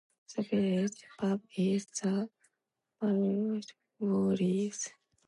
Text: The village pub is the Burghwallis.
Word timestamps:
The 0.35 0.41
village 0.41 1.03
pub 1.19 1.41
is 1.55 1.85
the 2.01 2.27
Burghwallis. 3.03 4.89